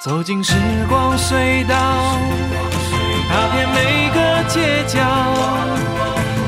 [0.00, 0.54] 走进时
[0.88, 1.74] 光隧道，
[3.28, 5.00] 踏遍每个街角，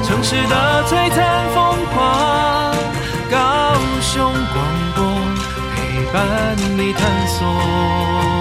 [0.05, 2.73] 城市的璀璨风光，
[3.29, 5.05] 高雄广播
[5.75, 8.40] 陪伴你探索。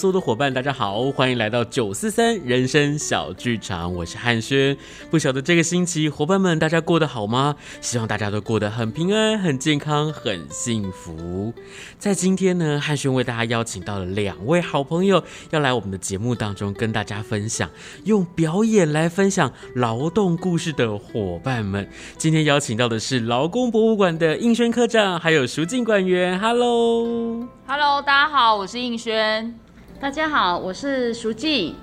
[0.00, 4.74] 所有的伙伴，大家好，欢迎来到九四三人生小剧场，我是汉轩。
[5.10, 7.54] 不晓得这个星期伙伴们大家过得好吗？
[7.82, 11.52] 希望大家都过得很平安、很健康、很幸福。
[11.98, 17.68] 在今天呢，汉轩为大家邀请到了两位好朋友，要来我们的节目当中跟大家分享
[18.04, 21.86] 用表演来分享劳动故事的伙伴们。
[22.16, 26.40] 今天邀请到的是劳工博物馆的应轩科长，还有淑静馆员。
[26.40, 29.54] Hello，Hello，大家好，我是应轩。
[30.00, 31.76] 大家好，我是淑静。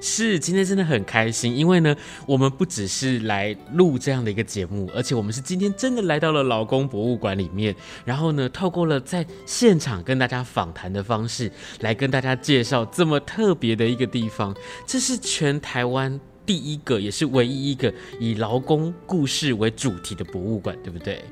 [0.00, 1.94] 是，今天真的很开心，因为呢，
[2.24, 11.50] 我们不只是来录这样的一个节目，而且我们是今天真的来到了劳工博物馆里面，然后呢，透过了在现场跟大家访谈的方式，
[11.80, 14.54] 来跟大家介绍这么特别的一个地方。
[14.86, 21.24] 这是全台湾第一个，也是唯一一个以劳工故事为主题的博物馆，对不对？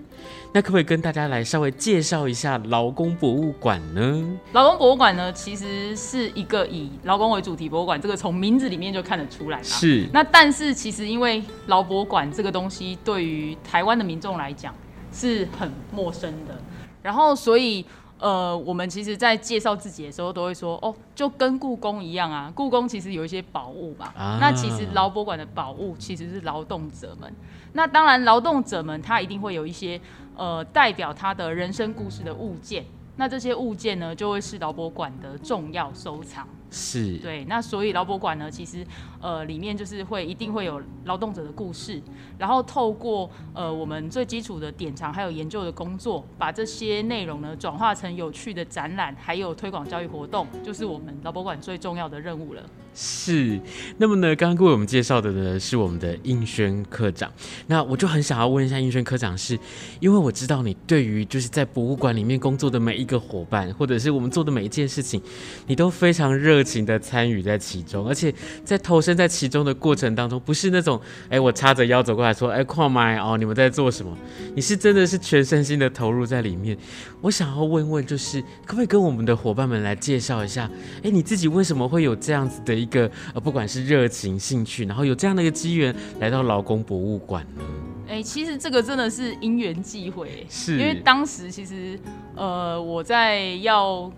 [0.54, 4.38] 那可不可以跟大家来稍微介绍一下劳工博物馆呢？
[4.52, 9.64] 劳工博物馆呢，其实是一个以劳工为主题博物馆，这个从名字里面就看得出来了。
[9.64, 10.06] 是。
[10.12, 14.74] 那但是其实因为劳博馆这个东西对于台湾的民众来讲
[15.10, 16.54] 是很陌生的，
[17.00, 17.82] 然后所以
[18.22, 24.12] 呃，我们其实在介绍自己的时候都会说，哦，就跟故宫一样啊，故宫其实有一些宝物嘛。
[24.16, 24.38] 啊。
[24.40, 27.30] 那其实劳博馆的宝物其实是劳动者们。
[27.72, 30.00] 那当然，劳动者们他一定会有一些。
[30.34, 36.48] 呃，代表他的人生故事的物件，那这些物件呢，就会是劳博馆的重要收藏。
[36.72, 37.44] 是，对。
[37.44, 38.84] 那所以劳博馆呢，其实
[39.20, 42.00] 呃，里面就是会一定会有劳动者的故事，
[42.38, 52.62] 然后透过呃我们最基础的典藏还有研究的工作，把这些内容呢转化成有趣的展览，还有推广教育活动，就是我们劳博馆最重要的任务了。
[52.94, 53.58] 是，
[53.96, 57.32] 那么呢，刚刚为我们介绍的呢是我们的应轩科长。
[57.66, 59.58] 那我就很想要问一下应轩科长是，
[59.98, 65.22] 因为我知道你对于就是在博物馆里面工作的每一个伙伴，或者是我们做的每一件事情，
[65.66, 68.32] 你都非常热情的参与在其中，而且
[68.62, 74.14] 在投身在其中的过程当中，不是那种哎我叉着腰走过来说哎矿麦哦你们在做什么？
[74.54, 76.76] 你是真的是全身心的投入在里面。
[77.22, 80.70] 我想要问问，就是可不可以跟我们的伙伴们来介绍一下，
[81.02, 82.81] 哎你自己为什么会有这样子的？
[82.82, 87.62] 一个呃，不管是热情、兴趣，然后有这样的一个机缘来到劳工博物馆呢？
[88.08, 91.98] 哎、欸，其实这个真的是因缘际会，是因为当时其实
[92.34, 94.12] 呃，我在要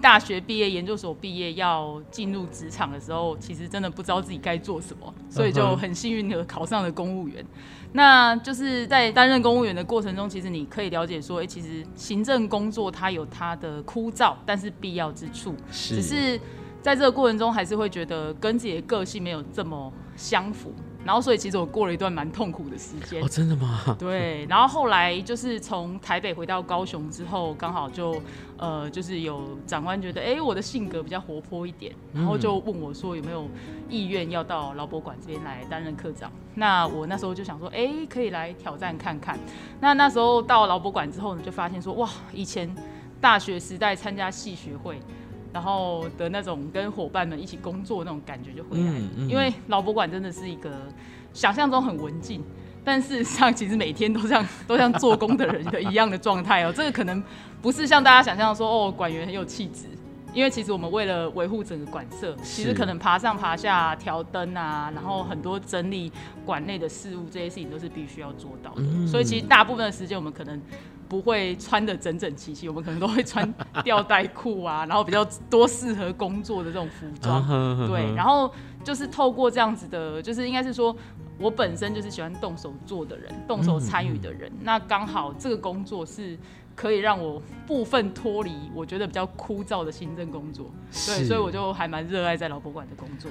[0.00, 7.44] 大学毕业、研究所毕业要进入职场的时候，其实真的不知道自己该做什么，所以就很幸运的考上了公务员。
[7.44, 7.90] Uh-huh.
[7.92, 16.40] 那就是在担任公务员的过程中，其实你可以了解说，哎、欸，其实行政工作它有它的枯燥，但是必要之处，是只是。
[16.80, 20.72] 在这个过程中，还是会觉得跟自己的个性没有这么相符，
[21.04, 23.22] 然后所以其实我过了一段蛮痛苦的时间。
[23.22, 23.96] 哦，真的吗？
[23.98, 28.20] 对，然后后来就是从台北回到高雄之后，刚好就
[28.56, 33.48] 呃就是有长官觉得，哎，我的性格比较活泼一点，然后就问我说有没有
[33.88, 36.30] 意愿要到劳博馆这边来担任科长。
[36.54, 39.38] 那我那时候就想说，哎，可以来挑战看看。
[39.80, 42.72] 那那时候到劳博馆之后呢，就发现说，哇，以前
[43.20, 45.00] 大学时代参加系学会。
[45.52, 50.70] 然后的那种跟伙伴们一起工作那种感觉就回来了，嗯嗯、因为老博馆真的是一个
[51.32, 52.42] 想象中很文静，
[52.84, 56.72] 但事实上其实每天都像 都像做工的人的一样的状态哦。
[56.72, 57.22] 这个可能
[57.62, 59.86] 不是像大家想象说哦，馆员很有气质，
[60.34, 66.12] 因为其实我们为了维护整个馆舍，其实可能爬上爬下、调灯啊，然后很多整理
[66.44, 68.82] 馆内的事物这些事情都是必须要做到的。
[68.82, 70.60] 嗯、所以其实大部分的时间我们可能。
[71.08, 73.52] 不会穿的整整齐齐，我们可能都会穿
[73.82, 77.88] 吊带裤啊，然后比较多适合工作的这种服装。
[77.88, 78.52] 对，然后
[78.84, 80.94] 就是透过这样子的，就是应该是说，
[81.38, 84.52] 我本身就是喜欢动手做的人，动手参与的人。
[84.60, 86.36] 那刚好这个工作是
[86.74, 90.70] 可以让我部分脱离我觉得比较枯燥的行政工作。
[90.90, 93.30] 对，所以我就还蛮热爱在劳博馆的工作。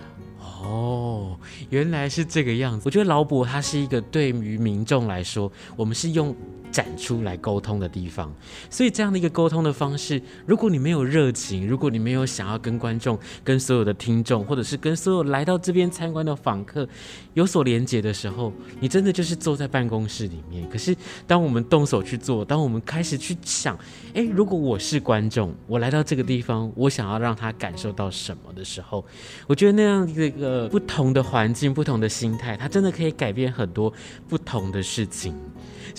[0.64, 1.38] 哦，
[1.70, 2.82] 原来是这个样子。
[2.86, 6.36] 我觉得劳博它是一个对于民众来说，我们是用。
[6.78, 8.32] 展出来沟通的地方，
[8.70, 16.88] 所以这样的一个沟通的方式，如果你没有热情，如果你没有想要跟观众、跟所有的听众，或者是跟所有来到这边参观的访客
[17.34, 20.70] 有所连接的时候，你真的就是坐在办公室里面。
[20.70, 20.96] 可是，
[21.26, 23.76] 当我们动手去做，当我们开始去想，
[24.14, 29.04] 诶，如果我是观众，我来到这个地方，我想要让他感受到什么的时候，
[29.48, 33.92] 我觉得那样的一个不同的环境、不同的心态，它真的可以改变很多
[34.30, 35.34] 不同的事情。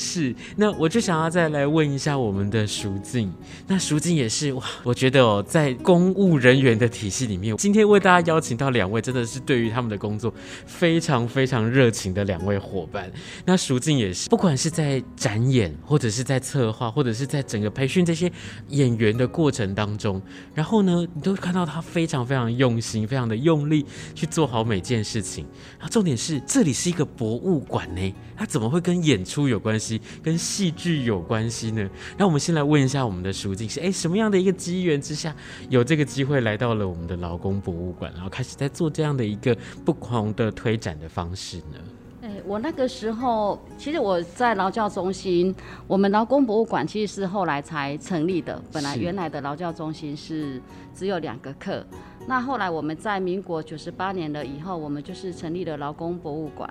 [0.01, 3.33] 是，那我就想要再来问一下我们的淑静。
[3.67, 10.33] 那淑静也是哇，我觉得哦，在公务人员的体系里面，今天为大家邀请到两位，真的是对于他们的工作
[10.67, 13.11] 非常非常热情的两位伙伴。
[13.45, 18.31] 那淑静也是，不管是在展演，或者是在策划，或者是在整个培训这些
[18.69, 20.23] 演员的过程当中，
[20.55, 23.85] 然后呢，你都会看到他非常非常用心，非常的用力
[24.15, 25.45] 去做好每件事情。
[25.77, 29.88] 然后重点是，这里是一个博物馆呢，它怎么会跟演出有关系？
[30.21, 31.89] 跟戏剧有关系呢？
[32.17, 35.33] 那我们先来问一下我们的淑静，是哎什么样的一个机缘之下，
[35.69, 41.79] 有这个机会来到了我们的劳工博物馆，然后开始在做这样的一个不同的推展的方式呢？
[42.21, 45.55] 哎，我那个时候其实我在劳教中心，
[45.87, 50.61] 我们劳工博物馆其实是后来才成立的，本来原来的劳教中心是
[50.93, 51.87] 只有两个课，
[52.27, 56.69] 那后来我们在民国九十八年了以后，我们就是成立了劳工博物馆。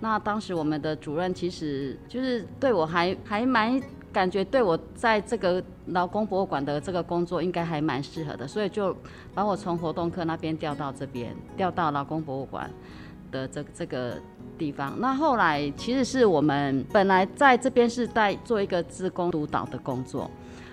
[0.00, 3.80] 那当时我们的主任其实就是对我还还蛮
[4.10, 8.96] 感觉对我在这个劳工博物馆的这个工作应该还蛮适合的，所以就
[9.34, 12.68] 把我从活动科那边调到这边，调到劳工博物馆
[13.30, 14.16] 的这这个
[14.58, 14.98] 地方。
[14.98, 20.30] 那后来其实是我们本来在这边是在做一个志工督导的工作。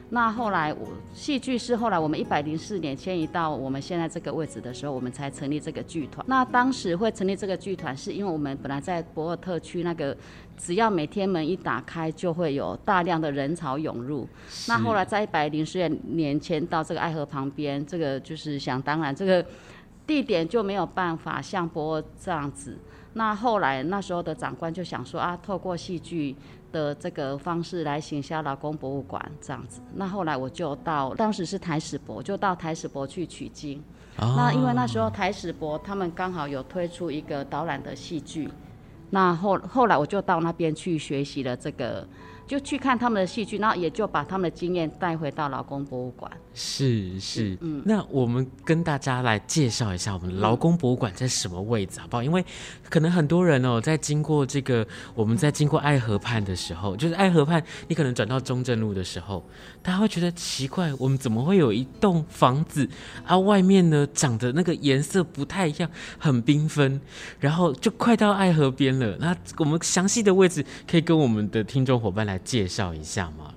[0.09, 6.25] 那后来我戏剧是后来我们一百零四年迁移到我们现在这个位置的时候，我们才成立这个剧团。
[6.30, 10.15] 那当时会成立这个剧团，是因为我们本来在博尔特区那个，
[10.56, 14.25] 只要每天门一打开，就会有大量的人潮涌入。
[14.69, 19.45] 那后来在一百零四年迁到这个爱河旁边，这个就是想当然，这个
[20.06, 22.77] 地点就没有办法像驳二这样子。
[23.13, 26.33] 那后来那时候的长官就想说啊，透过戏剧。
[26.78, 33.82] 的这个方式来行销劳工博物馆这样子，那后来我就到，当时是台史博，就到台史博去取经。
[34.20, 34.36] Oh.
[34.38, 38.50] 那因为那时候台史博他们刚好有推出一个导览的戏剧，
[39.10, 42.08] 那后后来我就到那边去学习了这个。
[42.48, 46.32] 就去看他们的戏剧，然后也就把他们的经验带回到劳工博物馆。
[46.54, 52.24] 是是，嗯，那我们跟大家来介绍一下我们劳工博物馆在什么位置，好不好？
[52.24, 52.44] 因为
[52.90, 59.46] 可能很多人哦，在经过这个，我们在经过爱河畔的时候，就是爱河畔，你可能转到中正路的时候，
[59.84, 62.90] 大家会觉得奇怪，我们怎么会有一栋房子
[63.26, 63.38] 啊？
[63.38, 67.00] 外面呢长得那个颜色不太一样，很缤纷，
[67.40, 69.16] 然后就快到爱河边了。
[69.20, 72.37] 那我们详细的位置可以跟我们的听众伙伴来。
[72.39, 73.54] 介绍一下吗？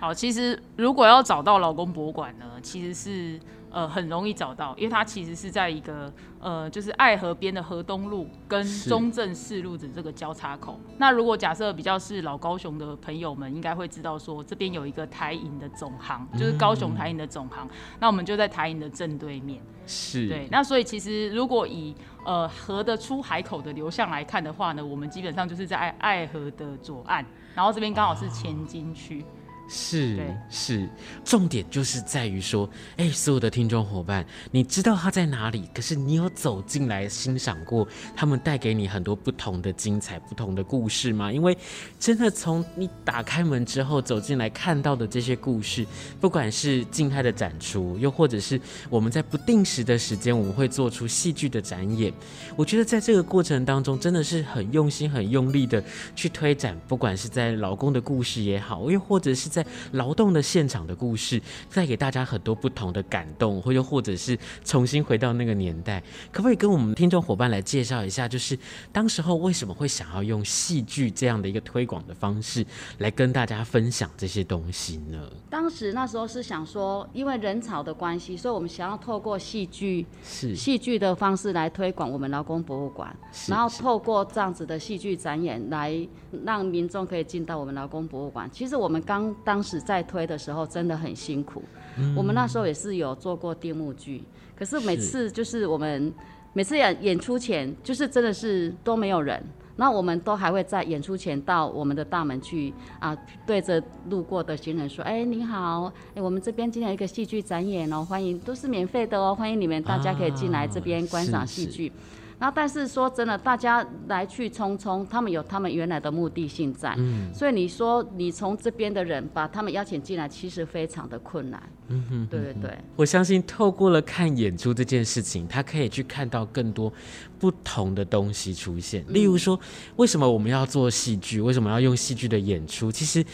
[0.00, 10.78] 好，其实如果要找到劳工博物馆呢，其实是呃很容易找到，因为它其实是在一个呃就是爱河边的河东路跟中正四路的这个交叉口。
[10.98, 17.66] 那如果假设比较是老高雄的朋友们，应该会知道说这边有一个台银的总行，就是高雄台银的总行。
[17.66, 19.60] 嗯、那我们就在台银的正对面。
[19.84, 20.28] 是。
[20.28, 20.46] 对。
[20.48, 21.92] 那所以其实如果以
[22.24, 27.26] 呃河的出海口的流向来看的话呢，我们基本上就是在爱爱河的左岸。
[27.58, 29.24] 然后这边刚好是前进区。
[29.68, 30.18] 哦是
[30.48, 30.88] 是，
[31.22, 35.68] 重点就是在于说，哎，所有的听众伙伴，你知道他在哪里？
[35.74, 37.86] 可是你有走进来欣赏过
[38.16, 41.30] 他们带给你很多不同的精彩、不同的故事吗？
[41.30, 41.56] 因为
[41.98, 45.86] 真的从你打开门之后走进来看到的这些故事，
[46.18, 52.10] 不管是静态的展出，又或者是我们在不定时的时间，我们会做出戏剧的展演。
[52.56, 55.84] 我觉得在这个过程当中，真的是很用心、很用力的
[56.16, 61.40] 去推展，不管是在老公的故事也好，又或者是在在劳动的现场的故事，
[61.74, 66.00] 带给大家很多不同的感动，或又或者是重新回到那个年代，
[66.30, 68.56] 可不可以跟我们听众伙伴来介绍一下，就是
[68.92, 72.64] 当时候为什么会想要用戏剧这样的一个推广的方式
[72.98, 75.18] 来跟大家分享这些东西呢？
[75.50, 83.14] 当时那时候是想说，因为人潮的关系，所以我们想要透过戏剧是戏剧的方式来推广我们劳工博物馆，
[83.48, 86.06] 然后透过这样子的戏剧展演来
[86.44, 88.48] 让民众可以进到我们劳工博物馆。
[88.52, 91.62] 其实我们刚当时在推的时候真的很辛苦，
[91.96, 94.22] 嗯、我们那时候也是有做过定目剧，
[94.54, 96.12] 可是每次就是我们
[96.52, 99.42] 每次演演出前，就是真的是都没有人，
[99.76, 111.90] 那我们都还会在演出前到我们的大门去啊，对着路过的行人说：“哎，你好，哎，我们这边今天有一个戏剧展演哦，欢迎，都是免费的哦，欢迎你们大家可以进来这边观赏戏剧。”
[112.38, 121.62] 然后，但是说真的，大家来去匆匆，他们有他们原来的目的性在，嗯，所以你说你从这边的人把他们邀请进来，其实非常的困难。
[121.88, 122.78] 嗯哼，对对对。
[122.94, 126.92] 我相信透过了看演出这件事情，他可以去看到更多
[127.38, 129.04] 不同的东西出现。
[129.08, 129.58] 例如说，
[129.96, 131.40] 为什么我们要做戏剧？
[131.40, 132.92] 为什么要用戏剧的演出？
[132.92, 133.24] 其实。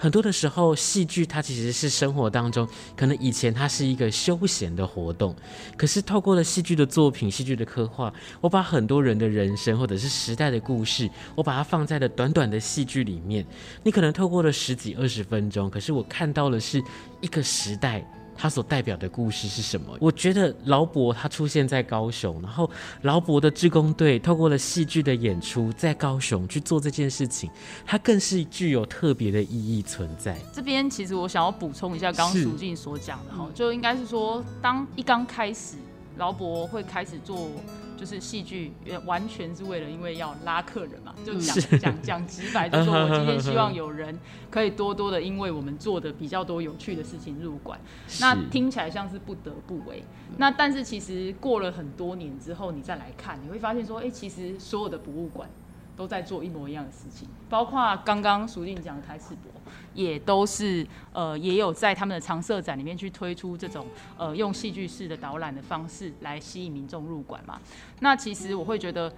[0.00, 5.34] 很多的时候，戏剧它其实是生活当中，可能以前它是一个休闲的活动，
[5.76, 13.44] 可是透过了戏剧的作品、戏剧的刻画，我把很多人的人生或者是时代的故事，我把它放在了短短的戏剧里面。
[13.82, 16.80] 你可能透过了十几二十分钟，可是我看到的是
[17.20, 18.08] 一个时代。
[18.40, 19.96] 他所代表的故事是什么？
[20.00, 22.70] 我觉得劳勃他出现在高雄，然后
[23.02, 27.50] 劳勃的志工队透过了戏剧的演出，在高雄去做这件事情，
[27.84, 30.38] 它更是具有特别的意义存在。
[30.52, 35.74] 这边其实我想要补充一下，刚刚苏静所讲的哈，就应该是说，当一刚开始，
[36.16, 37.50] 劳勃会开始做。
[37.98, 38.72] 就是戏剧，
[39.04, 44.16] 完全是为了因为要拉客人嘛，就讲讲讲直白，就说我今天希望 有人
[44.50, 47.80] 可以多多的，因为我们做的比较多有趣的事情入馆，
[48.20, 50.04] 那听起来像是不得不为，
[50.36, 55.50] 那但是其实过了很多年之后，你再来看，你会发现说，哎、欸，其实所有的博物馆
[55.96, 59.50] 都在做一模一样的事情，包括刚刚淑静讲的台式博。
[59.98, 63.84] 也都是呃，也有在他们的常设展里面去推出这种
[64.16, 67.60] 呃，用戏剧式的导览的方式来吸引民众入馆嘛。
[67.98, 69.12] 那其实我会觉得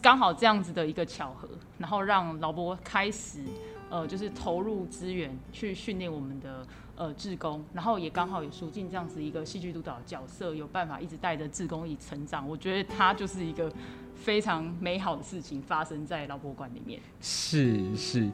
[0.00, 1.46] 刚好这样子的一个巧合，
[1.76, 3.40] 然后让劳勃开始
[3.90, 12.48] 呃，就是投入资源去训练我们的呃志工，然后也刚好有淑静这样子一个戏剧督导的角色，有办法一直带着志工一起成长。
[12.48, 13.72] 我觉得他就是一个。
[14.16, 16.98] 非常美好的事情发生在劳勃馆里面。
[17.20, 18.28] 是是，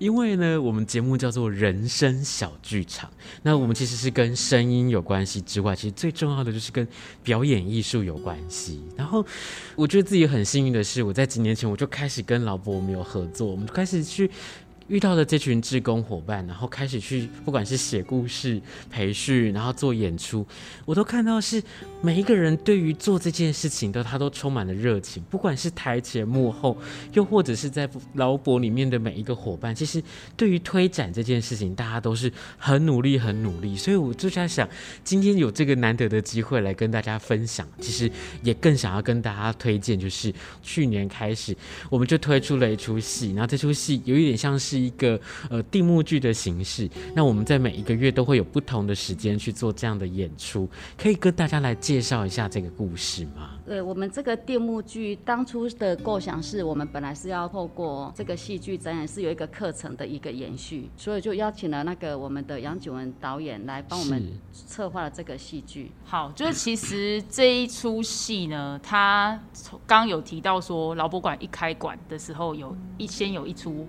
[0.00, 3.08] 因为呢，我们节目叫做人生小剧场。
[3.44, 6.86] 那我们其实是跟声音有关系之外，其实最重要的就是跟
[7.22, 8.82] 表演艺术有关系。
[8.96, 9.24] 然后，
[9.76, 14.28] 我觉得自己很幸运的是，我在几年前我就开始跟劳勃我们有合作，我们就开始去。
[14.88, 20.46] 遇到了这群志工伙伴，然后开始去，不管是写故事、培训，然后做演出，
[20.86, 21.62] 我都看到是
[22.00, 25.22] 每一个人对于做这件事情的，他都充满了热情。
[25.24, 26.74] 不管是台前幕后，
[27.12, 30.02] 又或者是在劳勃里面的每一个伙伴，其实
[30.36, 33.76] 对于推展这件事情，大家都是很努力、很努力。
[33.76, 34.66] 所以我就在想，
[35.04, 38.10] 今天有这个难得的机会来跟大家分享，其实
[38.42, 41.54] 也更想要跟大家推荐，就是去年开始，
[41.90, 44.77] 我们就推出了一出戏，然后这出戏有一点像是。
[44.86, 45.20] 一个
[45.50, 53.50] 呃定目剧的形式，那我们在每一个月都会有不同的时间去做这样的演出，可以跟大家来介绍一下这个故事吗？
[53.66, 65.92] 对，我们这个定目剧当初的构想是我们本来是要透过这个戏剧展演是有一个课程的一个延续，所以就邀请了那个我们的杨景文导演来帮我们策划了这个戏剧。
[66.04, 69.38] 好，就是其实这一出戏呢，他
[69.86, 73.86] 刚有提到说劳博馆一开馆的时候有一先有一出。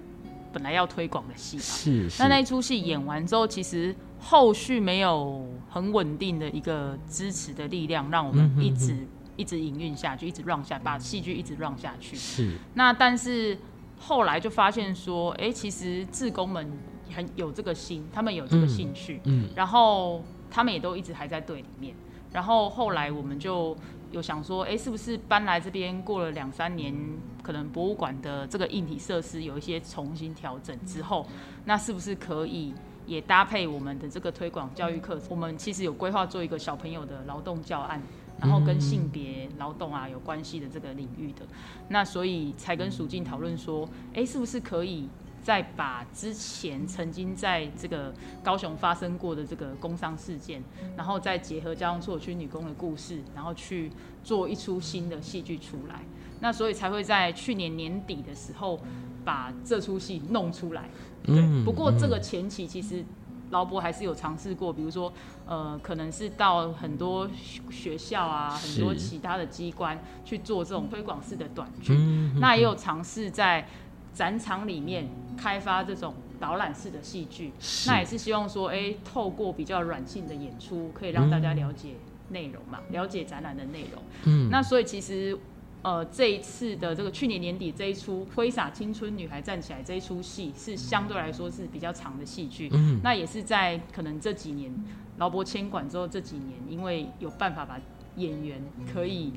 [0.51, 2.21] 本来要推广的戏嘛，是，是。
[2.21, 12.15] 那那一出戏演完之后，其实后续没有很稳定的一个支持的力量，让我们一直、一直营运下去，一直 run 下，把戏剧一直 run 下去。
[12.15, 12.57] 是。
[12.73, 13.57] 那但是
[13.97, 16.71] 后来就发现说，哎、欸，其实志工们
[17.13, 21.95] 很有这个心，他们有这个兴趣，嗯，嗯然后他们也都一直还在队里面。
[22.31, 23.75] 然后后来我们就。
[24.11, 26.93] 有想说，哎，是不是搬来这边过了两三年，
[27.41, 31.25] 可能博物馆的这个硬体设施有一些重新调整之后，
[31.65, 32.73] 那是不是可以
[33.05, 35.27] 也搭配我们的这个推广教育课程？
[35.29, 38.01] 我们其实有规划做一个小朋友的劳动教案，
[38.39, 41.45] 然后跟性别劳动啊有关系的这个领域的，
[41.87, 45.07] 那所以才跟淑静讨论说，哎，是不是可以？
[45.41, 50.61] 再把之前曾经在这个高雄发生过的这个工伤事件，
[50.95, 53.91] 然后再结合交通处区女工的故事，然后去
[54.23, 56.01] 做一出新的戏剧出来。
[56.41, 58.79] 那所以才会在去年年底的时候
[59.25, 60.89] 把这出戏弄出来。
[61.23, 63.03] 对，不过这个前期其实
[63.49, 65.11] 劳勃还是有尝试过，比如说
[65.45, 67.29] 呃，可能是到很多
[67.69, 71.93] 学校啊，很多其他的机关去做这种推广式的短剧。
[72.39, 73.67] 那也有尝试在。
[74.13, 77.51] 展场里面开发这种导览式的戏剧，
[77.87, 81.95] 那也是希望说，哎、欸，透过比较软性的演出，可以让大家了解
[82.29, 84.01] 内容嘛，了解展览的内容。
[84.23, 85.37] 嗯，那所以其实，
[85.81, 92.69] 呃，这一次的这个去年年底这一出《挥洒青春女孩站起来》这一出戏，是相对来说是比较长的戏剧。
[92.73, 94.73] 嗯，那也是在可能这几年
[95.17, 97.79] 劳勃迁馆之后这几年，因为有办法把
[98.15, 98.61] 演员
[98.91, 99.33] 可以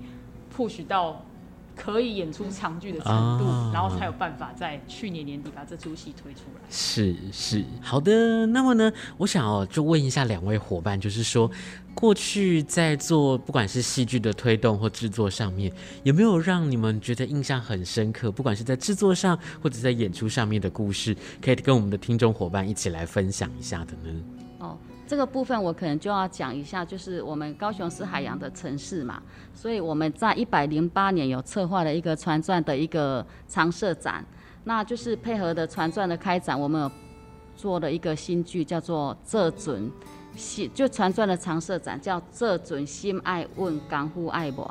[0.57, 1.25] push 到。
[1.83, 6.61] 可以演出长剧的程度，哦、然后才有办法在去年年底把这出戏推出来。
[6.71, 8.47] 是是，好的。
[8.47, 11.51] 那么呢，我想哦，就问一下两位伙伴，就是说，
[11.93, 15.73] 过去在做不管是戏剧的推动或制作上面，
[16.05, 18.31] 有没有让你们觉得印象很深刻？
[18.31, 24.21] 不管是在制作上或者在演出上面的故事，可以跟我们的听众伙伴一起来分享一下的呢？
[25.07, 34.25] 这个部分我可能就要讲一下，就是我们高雄是海洋的城市嘛，所以我们在一百零八年有策划了一个船传的一个常设展，
[34.65, 36.91] 那就是配合的船传的开展，我们有
[37.55, 39.91] 做了一个新剧，叫做《这准
[40.35, 44.65] 新》，就船传的常设展叫《这准心爱问港呼爱我》，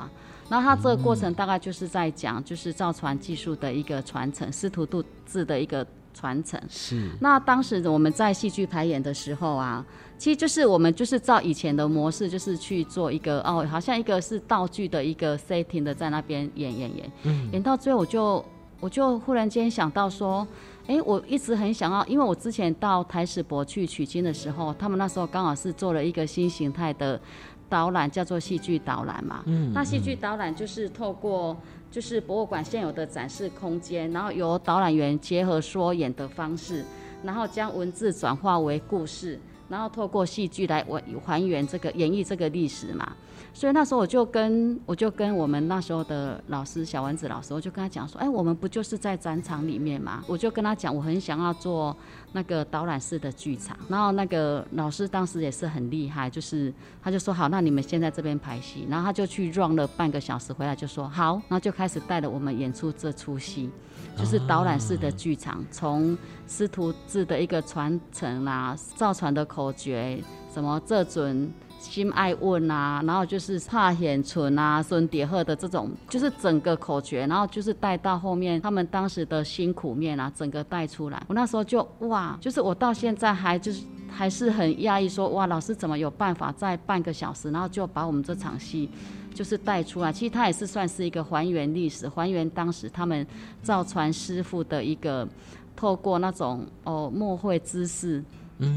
[0.50, 6.60] 然后它这个过程大概就是在讲，就是造船技术的一个传承，师徒度制的一个传承。
[6.70, 7.10] 是。
[7.20, 9.86] 那当时我们在戏剧排演的时候啊。
[10.22, 18.46] 其实就是我们就是照以前的模式，就是去做一个哦，好像一个是道具的一个 setting 的在那边演演演，嗯，演到最后我就
[18.80, 20.48] 我就忽然间想到说，
[20.86, 27.20] 哎，我一直很想要，因为我之前到台史博去取经的时候，他们那时候刚好是做了一个新形态的
[27.68, 31.58] 导览，叫做戏剧导览嘛，嗯，那戏剧导览就是透过
[31.92, 36.86] 就是博物馆现有的展示空间，然后由导览员结合说演的方式，
[37.22, 39.38] 然后将文字转化为故事。
[39.72, 43.10] 然后透过戏剧来还还原这个演绎这个历史嘛，
[43.54, 50.22] 所以那时候我就跟我就跟我们那时候的老师小丸子老师，我就跟他讲说，哎，我们不就是在展场里面嘛？
[50.28, 51.96] 我就跟他讲，我很想要做
[52.34, 53.78] 那个导览式的剧场。
[53.88, 63.70] 然后那个老师当时也是很厉害，就是他就说好，那你们先在这边排戏，然后他就去 run 了半个小时，回来就说好，然后就开始带着我们演出这出戏。
[64.18, 70.18] 就是导览式的剧场，从师徒制的一个传承啊，造船的口口诀，
[70.52, 81.22] 什么这准心爱问啊，然后就是怕显存啊，孙蝶鹤的这种，就是整个口诀，然后就是带到后面他们当时的辛苦面啊，整个带出来。
[81.28, 88.90] 我那时候就哇，就是我到现在还就是还是很讶异，说哇，老师怎么有办法在半个小时，然后就把我们这场戏。
[89.34, 93.26] 就是带出来，其实他也是算是一个还原历史，还原当时他们
[93.64, 95.26] 造船师傅的一个
[95.74, 98.22] 透过那种哦墨绘知识，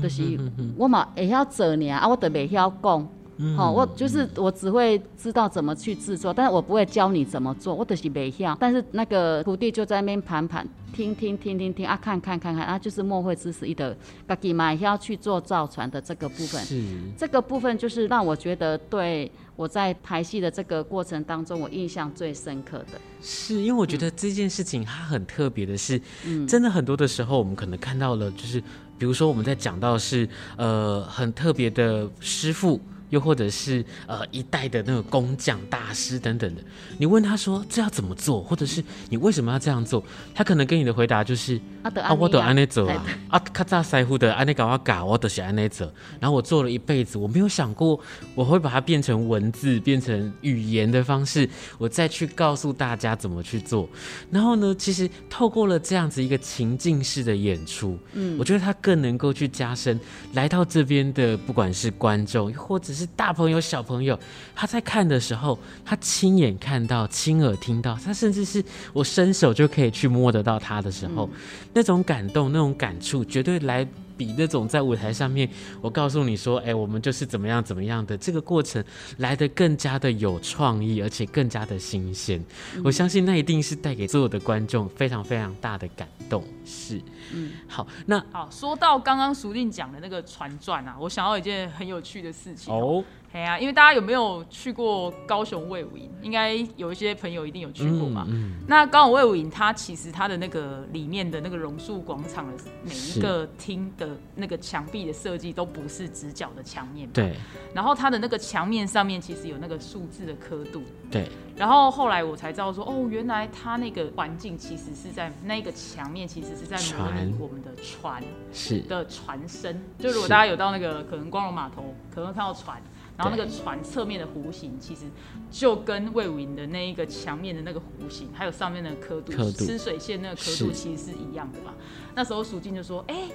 [0.03, 0.39] 就是
[0.77, 3.09] 我嘛会晓做呢啊，我都没晓讲，
[3.57, 10.67] 好，我就是我只会知道怎么去制作，但是我不会教你怎么做，我都是没晓，但是那个徒弟就在那边盘盘。
[10.95, 13.93] 听听听听听啊，看看看看啊，就是莫会知识一的，
[14.29, 16.65] 自己嘛要去做造船的这个部分。
[16.65, 16.81] 是
[17.19, 23.01] 这个部分，就是让我觉得对我在排戏的这个过程当中，我印象最深刻的。
[23.21, 28.63] 是因为我觉得这件事情它很特别的是，嗯，真的很多的时候我们可能看到了，就是
[28.99, 32.81] 比如说我们在讲到是呃很特别的师傅。
[33.15, 36.61] 又或者是呃一代的那个工匠大师等等的，
[36.99, 40.03] 你问他说这要怎么做，或者是你为什么要这样做，
[40.35, 45.89] 他可能给你的回答就是啊，啊，我都安内走啊，啊，咔嚓塞乎的安内搞啊搞，我都是安内走。
[46.19, 48.01] 然后我做了一辈子，我没有想过
[48.35, 51.49] 我会把它变成文字，变成语言的方式，
[51.79, 53.89] 我再去告诉大家怎么去做。
[54.33, 60.01] 然后呢，其实透过了这样子一个情境式的演出，嗯，我觉得他更能够去加深
[60.33, 64.19] 来到这边的不管是观众，或者是大朋友、小朋友，
[64.55, 71.41] 他在看的时候，他亲眼看到、亲耳听到，他甚至是我伸手就可以去摸得到他的时候，嗯、
[71.73, 73.87] 那种感动、那种感触，绝对来
[74.17, 75.49] 比那种在舞台上面，
[75.81, 78.83] 我告诉你说，哎、欸，我们就是怎么样、怎么样的这个过程，
[79.19, 82.43] 来的更加的有创意，而且更加的新鲜。
[82.75, 86.43] 嗯、我相信那一定是带给所有的观众非常非常大的感动。
[86.65, 87.01] 是，
[87.33, 93.05] 嗯，好，那好，说到刚刚苏定讲的那个传传啊，我想到一件很有趣的事情哦。
[93.35, 96.09] 对啊，因为大家有没有去过高雄卫武营？
[96.23, 98.25] 应该有一些朋友一定有去过嘛。
[98.29, 102.53] 嗯嗯、那高雄卫武营，它其实它的那个里面的那个榕树广场的
[102.85, 107.09] 每一个厅的那个墙壁的设计都不是直角的墙面。
[107.11, 107.35] 对。
[107.75, 110.81] 然后它的那个墙面上面其实有那个数字的刻度。
[111.11, 111.29] 对。
[111.57, 119.83] 然后后来我才知道说，哦，原来它那个环境其实是在那个墙面，其实是在模拟我们的船是的船身。
[119.99, 122.81] 就如果大家有到那个可能光荣码头，可能会看到船。
[123.17, 125.03] 然后那个船侧面的弧形，其实
[125.51, 131.75] 就跟魏武营的那一个墙面的那个弧形，还有上面的刻度，吃水线那个刻度，其实是一样的嘛。
[132.15, 133.33] 那时候蜀静就说：“哎、欸，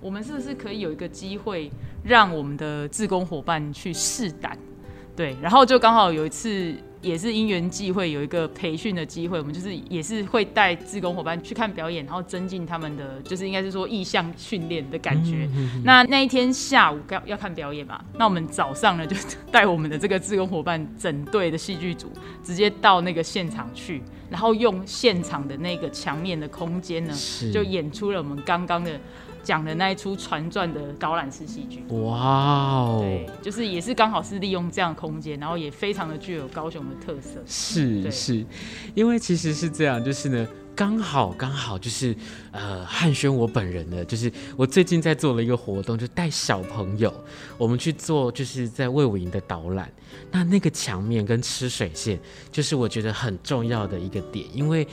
[0.00, 1.70] 我们是不是可以有一个机会，
[2.02, 4.58] 让我们的志工伙伴去试胆？”
[5.14, 15.48] 对，然后就刚好有一次，也是因缘际会有一个培训的机会，我们就是也是会带志工伙伴去看表演，然后增进他们的就是应该是说意向训练的感觉。
[15.84, 19.16] 那那一天下午要要看表演嘛，那我们早上呢就
[19.50, 22.12] 带我们的这个志工伙伴整队的戏剧组
[22.44, 27.14] 直接到那个现场去，然后用现场的那个墙面的空间呢，
[27.52, 29.00] 就演出了我们刚刚的。
[29.42, 37.40] 讲的那一出传传的导览式戏剧，哇哦，对，就是也是刚好是利用这样的空间，然后也非常的具有高雄的特色。
[37.46, 38.44] 是是，
[38.94, 42.14] 因为其实是这样，就是呢，刚好刚好就是
[42.52, 47.12] 呃，汉轩我本人呢，就是我最近在做了一个活动，就带小朋友
[47.56, 49.90] 我们去做，就是在魏武营的导览。
[50.32, 52.20] 那那个墙面跟吃水线，
[52.52, 54.86] 就是我觉得很重要的一个点，因为。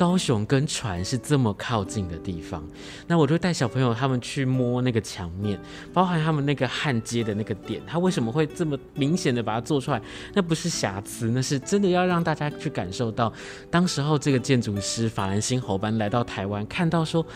[0.00, 2.66] 高雄跟船是这么靠近的地方，
[3.06, 5.60] 那我就带小朋友他们去摸那个墙面，
[5.92, 10.00] 包含他们那个焊接的那个点，他为什么会这么明显的把它做出来？
[10.32, 13.30] 那不是瑕疵，那是真的要让大家去感受到，
[13.70, 17.26] 当时候这个建筑师法兰辛侯班来到台湾，看到说。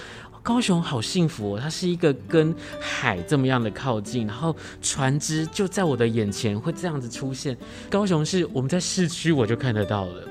[0.42, 7.56] 高雄好幸福哦，它是一个跟海这么样的靠近，然后船只就在我的眼前会这样子出现。
[7.88, 10.22] 高雄是我们在市区我就看得到了，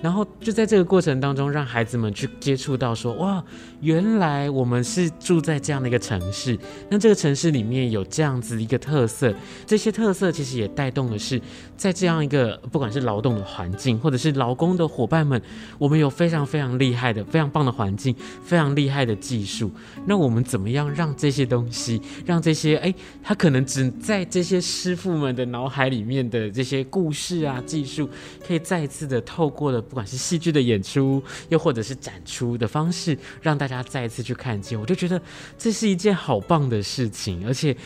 [0.00, 3.42] 然后就在这个过程当中，让孩子们去接触到说，哇，
[3.80, 6.58] 原来我们是住在这样的一个城市，
[6.90, 9.32] 那这个城市里面有这样子一个特色，
[9.66, 11.40] 这些特色其实也带动的是
[11.76, 15.40] 在这样一个不管是劳动的环境，或者是劳工的伙伴们，
[15.78, 19.70] 我们有非常非常厉害的、非常棒的环境，非常厉害的技术。
[20.06, 28.08] 那我们怎么样让这些东西，让这些哎，他可能只在这些师傅们的脑海里面的这些故事啊、技术，
[28.44, 34.80] 可以再次的透过了不管是戏剧的演出，又或者是展出的方式，让大大家再一次去看见。
[34.80, 35.20] 我就觉得
[35.58, 37.76] 这是一件好棒的事情，而且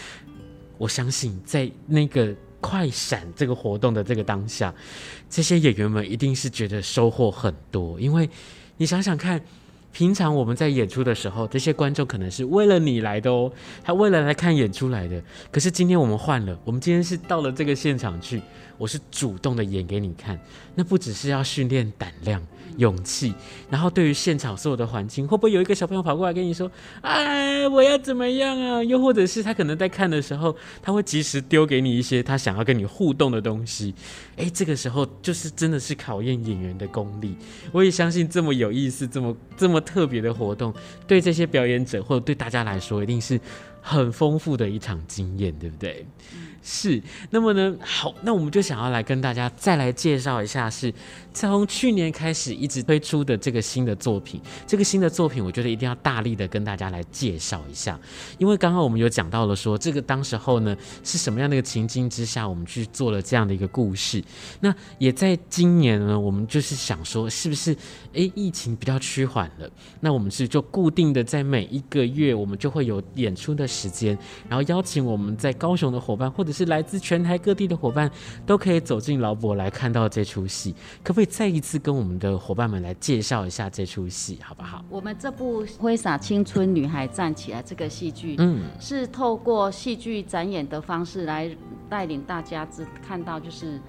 [0.78, 4.72] 我相信在那个快闪这个活动的这个当下，
[5.28, 8.30] 这些演员们一定是觉得收获很多，因为
[8.76, 9.40] 你想想看。
[9.94, 13.52] 平常我们在演出的时候，这些观众可能是为了你来的哦，
[13.84, 15.22] 他为了来看演出来的。
[15.50, 18.40] 可是今天我们换了，我们今天是到了这个现场去，
[18.78, 20.40] 我是主动的演给你看。
[20.74, 22.42] 那不只是要训练胆量。
[22.76, 23.35] 勇气，
[23.70, 26.70] 然后对于现场所有的环境，会不会有一个小朋友跑过来跟你说
[27.02, 33.94] ：“哎，我要怎么样啊？”又或者是他可能在看的时候，他会及时丢给你一些他想要跟你互动的东西。
[34.37, 37.37] 哎，这个时候就是真的是考验演员的功力。
[37.70, 40.72] 我也相信这么有意思、这么这么特别的活动，
[41.06, 43.40] 对这些表演者或者对大家来说，一定是
[43.80, 46.06] 很丰富的一场经验，对不对？
[46.62, 50.92] 是，那么呢，好，那我们就想要来跟大家再来介绍一下，是
[51.35, 54.40] 从去年开始一直推出的这个新的作品。
[54.66, 57.98] 这个新的作品，我觉得一定要大力的跟大家来介绍一下，
[58.38, 64.22] 因为刚刚我们有讲到了说，这个当时候呢是什么样的一个情境之下，我们去做了这样的一个故事。
[64.61, 67.77] 那也在今年呢，我们就是想说，是不是
[68.12, 69.70] 诶，疫情比较趋缓了，
[70.01, 74.16] 那我们是就固定的在每一个月，我们就会有演出的时间，
[74.48, 78.11] 然后邀请我们在高雄的伙伴或者是来自全台各地的伙伴
[78.44, 84.85] 都可以走进劳博来看到这出戏，可不可以再一次跟我们的伙伴们来介绍一下这出戏，好不好？
[84.90, 91.51] 我们这部《挥洒青春，女孩站起来》这个戏剧，嗯，是透过戏剧展演的方式来
[91.88, 93.81] 带领大家只看到，就是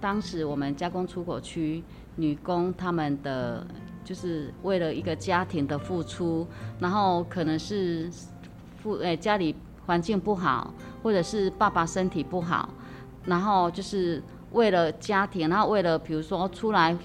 [0.00, 1.82] 当时我们加工出口区
[2.20, 3.66] 女工她们的，
[4.04, 6.46] 就是为了一个家庭的付出，
[6.78, 8.10] 然后可能是
[8.76, 9.56] 父诶家里。
[9.86, 12.68] 环境不好，或者是爸爸身体不好，
[13.24, 16.96] 然后就是为了家庭，然后为了比如说出来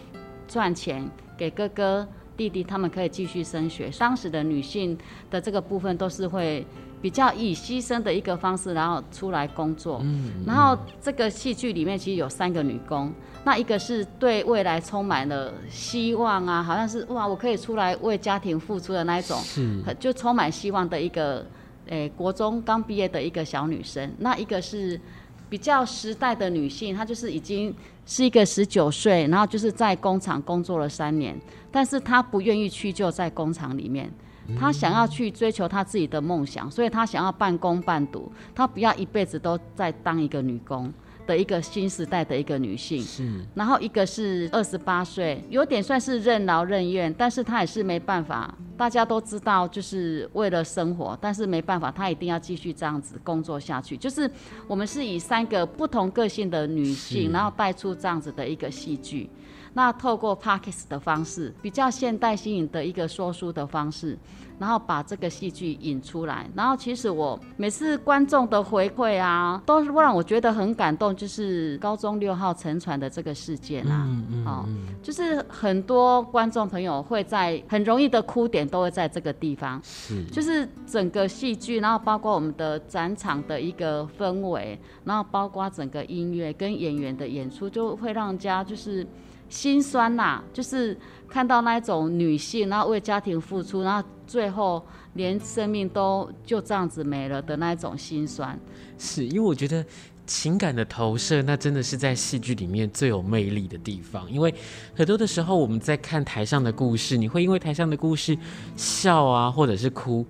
[0.47, 3.89] 赚钱给哥哥弟弟，他们可以继续升学。
[3.97, 4.95] 当时的女性
[5.31, 6.67] 的这个部分都是会
[7.01, 9.99] 比较以牺牲的一个方式，然后出来工作。
[10.03, 10.43] 嗯，嗯。
[10.45, 21.45] 然后这个戏剧里面其实有三个女工，那一个是对未来充满了希望啊，好像是哇，我可以出来为家庭付出的那一种，是就充满希望的一个。
[21.87, 24.99] 诶、欸，国中刚毕业的一个小女生，那一个是
[25.47, 27.71] 比较时代的女性，她就是已经
[28.07, 31.39] 是一个十九岁，然后就是在工厂工作了三年，
[31.71, 34.11] 但是她不愿意屈就在工厂里面，
[34.59, 40.93] 她想要去追求她自己的梦想，所以她想要半工半读，她不要一辈子都在当一个女工
[41.25, 43.01] 的一个新时代的一个女性。
[43.01, 48.53] 是，然后一个是二十八岁，有点算是任劳任怨，但是她也是没办法。
[48.77, 53.95] 大家都知道，就是为了生活，但是没办法，她一定要继续这样子工作下去。
[53.95, 54.29] 就是
[54.67, 59.29] 我们是以三个不同个性的女性，然后带出这样子的一个戏剧。
[59.75, 64.17] 那透过 Podcast 的方式，比较现代新颖的一个说书的方式，
[64.57, 66.49] 然后把这个戏剧引出来。
[66.55, 71.13] 然后其实我每次观众的回馈啊，都是让我觉得很感动。
[71.13, 74.65] 就是高中六号沉船的这个事件啊，嗯嗯，哦，
[75.03, 89.05] 就是很多观众朋友会在很容易的哭点都会在这个地方，是，就是整个戏剧，然后包括我们的展场的一个氛围，然后包括整个音乐跟演员的演出，就会让人家就是。
[89.49, 90.97] 心酸呐、就是
[91.29, 98.59] 看到那种女性，然后为家庭付出，然后最后连生命都就这样子没了的那一种心酸。
[98.97, 99.85] 是因为我觉得
[100.25, 104.29] 情感的投射，那真的是在戏剧里面最有魅力的地方。
[104.31, 104.53] 因为
[104.95, 108.37] 很多的时候我们在看台上的故事，你会因为台上的故事
[108.75, 110.25] 笑啊，或者是哭。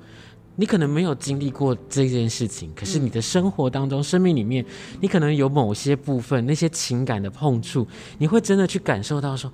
[0.58, 4.66] 你可能没有经历过这件事情，可是你的生活当中、嗯、生命里面，
[5.02, 7.86] 你可能有某些部分那些情感的碰触，
[8.18, 9.52] 你会真的去感受到说，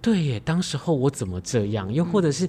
[0.00, 1.92] 对耶，当时候我怎么这样？
[1.92, 2.48] 又或者是，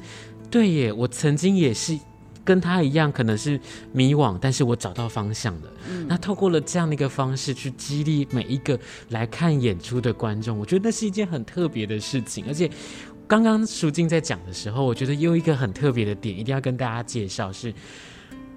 [0.52, 1.98] 对耶，我曾经也是
[2.46, 3.60] 跟他一样，可能是
[3.92, 5.74] 迷惘，但是我找到方向了。
[5.90, 8.80] 嗯、那透过了这样的一个方式去激励每一个
[9.10, 12.70] 来看演出的观众，我觉得那是一件很特别的事情，而且。
[13.28, 17.74] 刚刚舒静在讲的时候，我觉得有一个很特别的点，一定要跟大家介绍是。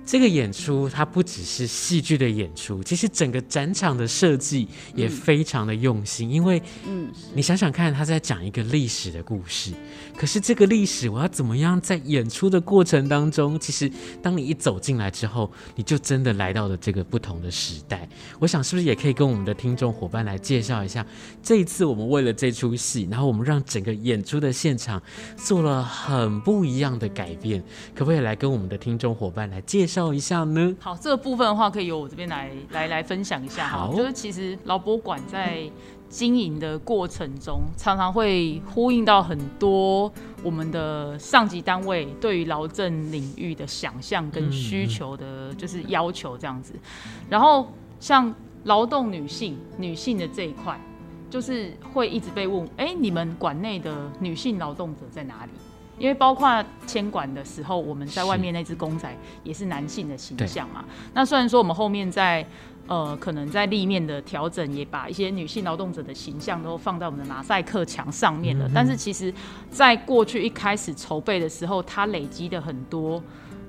[0.05, 6.29] 这个演出它不只是戏剧的演出，其实整个展场的设计也非常的用心。
[6.29, 9.71] 嗯、因为，嗯，你想想看，他在讲一个历史的故事，
[10.17, 18.09] 可是这个历史我要怎么样在演出的过程当中，其实当你一走进来之后，你就真的来到了这个不同的时代。
[18.41, 21.07] 我想是不是也可以跟我们的听众伙伴来介绍一下，
[21.41, 25.01] 这一次我们为了这出戏，然后我们让整个演出的现场
[25.37, 27.63] 做了很不一样的改变，
[27.95, 30.15] 可不可以来跟我们的听众伙伴来介绍？
[30.15, 30.77] 一下呢？
[30.81, 33.79] 好，这个部分的话，可以由我这边来来来分享一下哈。
[33.79, 35.71] 好就是其实劳博馆在
[36.09, 46.75] 经营的过程中，常常会呼应到很多我们的上级单位对于劳政领域的想象跟需求的，就是要求这样子。
[47.29, 47.69] 然后
[48.01, 50.79] 像劳动女性女性的这一块，
[51.29, 55.53] 就是会一直被问：哎，你们馆内的女性劳动者在哪里？
[56.01, 60.83] 因为包括牵管的时候，我们在外面那只公仔也是男性的形象嘛。
[61.13, 62.45] 那虽然说我们后面在
[62.87, 68.67] 呃可能在立面的调整，也把一些女性劳动者的形象都放在我们的马赛克墙上面了。
[68.67, 69.33] 嗯、但是其实，
[69.71, 73.23] 在过去一开始筹备的时候，它累积的很多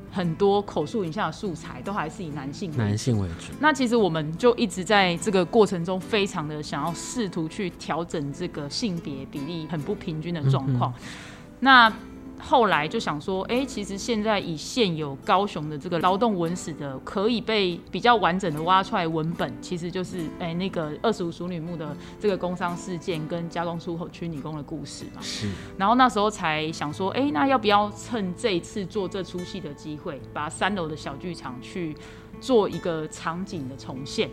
[0.10, 3.52] 很多口述影像的素材，都还是以男性男性为主。
[3.60, 10.94] 那其实我们就一直在这个过程中，非常的想要试图去调整这个性别比例很不平均的状况。
[11.60, 11.92] 那
[12.42, 25.22] 后来就想说，哎、欸，其实现在以现有高雄的这个劳动文史的，可以被比较完整的挖出来文本，其实就是哎、欸、那个二十五熟女墓的这个工伤事件跟加工出口区女工的故事嘛。
[25.22, 25.48] 是。
[25.78, 31.96] 然后那时候才想说，哎、欸，那要不要趁这一次做这出戏的机会，把三楼的小剧场去
[32.40, 34.30] 做一个场景的重现？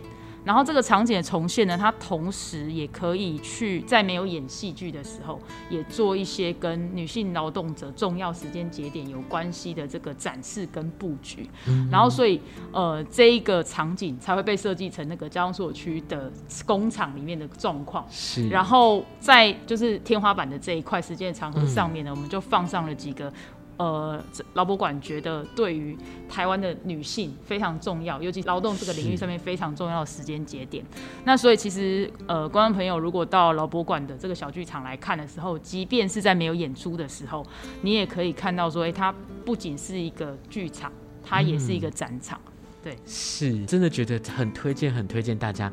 [0.49, 11.47] 然后这个场景的重现呢，它同时也可以去在没有演戏剧的时候，也做一些跟女性劳动者重要时间节点有关系的这个展示跟布局。
[11.67, 16.31] 嗯嗯，然后所以呃，这一个场景才会被设计成那个交通所区的
[16.65, 18.03] 工厂里面的状况。
[18.09, 18.49] 是。
[18.49, 23.31] 然后在就是天花板的这一块时间的长河上面呢，嗯、我们就放上了几个。
[23.79, 24.21] 呃，
[24.55, 30.83] 劳博馆觉得对于台湾的女性非常重要，尤其劳动这个领域上面非常重要的时间节点。
[31.23, 37.45] 那所以其实呃，观众朋友如果到劳博馆的这个小剧场来看的时候，即便是在没有演出的时候，
[37.81, 39.15] 你也可以看到说，哎、它
[39.45, 40.91] 不仅是一个剧场，
[41.23, 42.37] 它也是一个展场。
[42.83, 45.71] 对，是真的觉得很推荐，很推荐大家。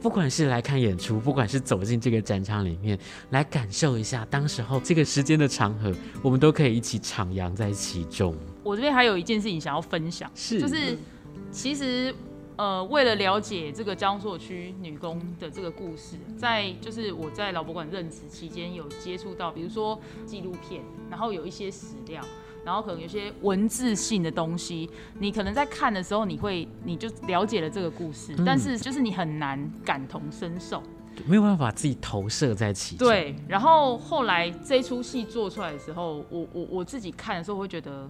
[0.00, 2.98] 不管是来看演出，不管是走进这个展场里面
[3.30, 8.34] 来感受一下当时候这个时间的长河，我们都可以一起徜徉在其中。
[8.62, 10.96] 我这边还有一件事情想要分享，是就是
[11.50, 12.14] 其实
[12.56, 22.22] 呃，为了了解这个加工出口区女工的这个故事，在就是我在劳博馆任职期间有接触到，比如说纪录片，然后有一些史料。
[22.66, 30.82] 然后可能有些文字性的东西，你可能在看的时候，你会你就了解了这个故事，嗯、但是就是你很难感同身受，
[31.26, 33.06] 没有办法自己投射在其中。
[33.06, 38.08] 对，然后后来这出戏做出来的时候，我我我自己看的时候，会觉得，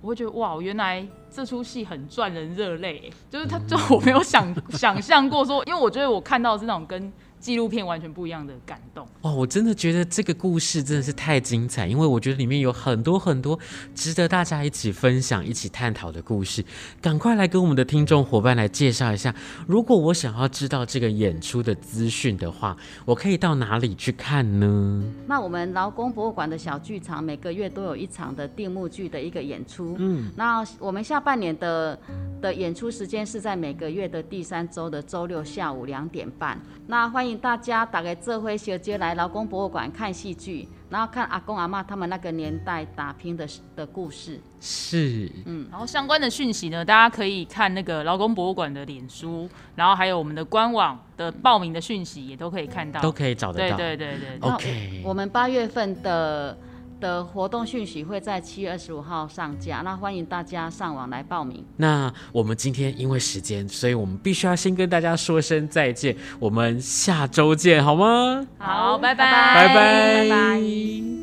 [0.00, 7.12] 我会觉得哇，原来这出戏很赚人热泪，就是他，就 我没有想、嗯、想象过说，因为我觉得我看到的是那种跟。
[7.42, 9.04] 纪录片完全不一样的感动。
[9.20, 13.58] 哦，我真的觉得这个故事真的是太精彩，因为我觉得里面有很多很多
[13.96, 16.64] 值得大家一起分享、一起探讨的故事。
[17.00, 19.34] 赶快来跟我们的听众伙伴来介绍一下，
[19.66, 25.02] 如果我想要知道这个演出的资讯的话，我可以到哪里去看呢？
[25.26, 29.96] 那我们劳工博物馆的小剧场每个月都有一场的定目剧的一个演出。
[29.98, 31.98] 嗯，那我们下半年的
[32.40, 36.56] 的演出时间是在每个月的第三周的周六下午两点半。
[36.86, 44.40] 那欢迎大家打给这回小姐来劳工博物馆看戏剧，然后看阿公阿妈他们那个年代打拼的的故事。
[44.60, 53.76] 是，嗯，然后相关的讯息呢，大家可以看那个劳工博物馆的脸书，然后还有我们的官网的报名的讯息也都可以看到，都可以找得到。
[53.76, 55.02] 对对对对，OK。
[55.04, 56.56] 我们八月份的
[57.02, 61.64] 的活动讯息会在七月二十五号上架，那欢迎大家上网来报名。
[61.76, 68.46] 那我们今天因为时间，所以我们必须要先跟大家说声再见，我们下周见，好吗？
[68.56, 71.21] 好，拜拜，拜拜，拜拜。